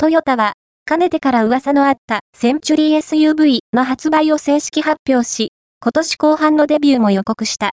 [0.00, 0.52] トヨタは、
[0.84, 7.66] かねてから噂のあったセンチュリー SUV の発売を正式発表し、今年後半のデビューも予告した。